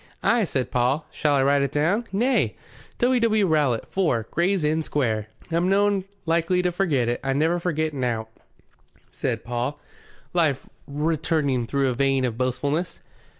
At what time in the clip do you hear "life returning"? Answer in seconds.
10.33-11.67